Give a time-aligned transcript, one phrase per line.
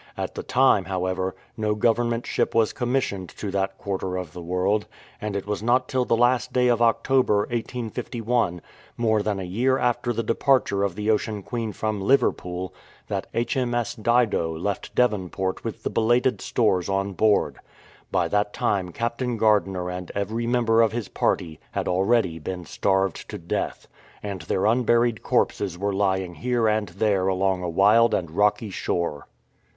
[0.17, 4.87] At the time, however, no Government ship was commissioned to that quarter of the world,
[5.21, 8.61] and it was not till the last day of October, 1851,
[8.97, 12.73] more than a year after the departure of the Ocean Queen from Liverpool,
[13.09, 13.93] that H.M.S.
[13.93, 17.57] Dido left Devonport with the belated stores on board.
[18.11, 23.29] By that time Captain Gardiner and every member of his party had already been starved
[23.29, 23.87] to death,
[24.23, 29.27] and their unburied corpses were lying here and there along a wild and rocky shore.